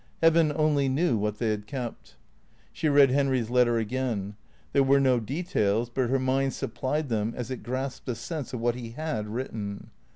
Heaven 0.23 0.51
only 0.55 0.89
knew 0.89 1.15
what 1.15 1.37
they 1.37 1.49
had 1.51 1.67
kept. 1.67 2.15
She 2.73 2.89
read 2.89 3.11
Henry's 3.11 3.51
letter 3.51 3.77
again. 3.77 4.35
There 4.73 4.81
were 4.81 4.99
no 4.99 5.19
details, 5.19 5.91
but 5.91 6.09
her 6.09 6.17
mind 6.17 6.53
supplied 6.55 7.07
them 7.07 7.35
as 7.37 7.51
it 7.51 7.61
grasped 7.61 8.07
the 8.07 8.15
sense 8.15 8.51
of 8.51 8.59
what 8.59 8.73
he 8.73 8.93
had 8.93 9.27
written. 9.27 9.91